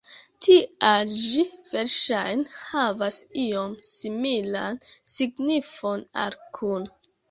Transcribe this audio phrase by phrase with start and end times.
[0.43, 1.43] Tial ĝi
[1.73, 4.85] verŝajne havas iom similan
[5.17, 6.95] signifon al kun.